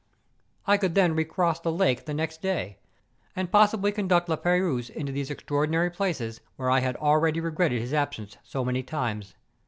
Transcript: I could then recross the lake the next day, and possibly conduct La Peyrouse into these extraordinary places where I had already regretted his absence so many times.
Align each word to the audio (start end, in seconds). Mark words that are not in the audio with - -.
I 0.65 0.77
could 0.77 0.95
then 0.95 1.13
recross 1.15 1.59
the 1.59 1.71
lake 1.71 2.05
the 2.05 2.13
next 2.15 2.41
day, 2.41 2.79
and 3.35 3.51
possibly 3.51 3.91
conduct 3.91 4.29
La 4.29 4.35
Peyrouse 4.35 4.89
into 4.89 5.11
these 5.11 5.29
extraordinary 5.29 5.91
places 5.91 6.41
where 6.55 6.71
I 6.71 6.79
had 6.79 6.95
already 6.95 7.39
regretted 7.39 7.79
his 7.81 7.93
absence 7.93 8.35
so 8.41 8.65
many 8.65 8.81
times. 8.81 9.35